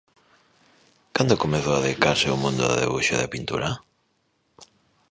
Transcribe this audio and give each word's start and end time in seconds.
Cando 1.15 1.41
comezou 1.43 1.73
a 1.75 1.83
dedicarse 1.85 2.27
ao 2.29 2.41
mundo 2.43 2.61
do 2.67 2.77
debuxo 2.81 3.13
e 3.15 3.21
a 3.23 3.31
pintura? 3.35 3.69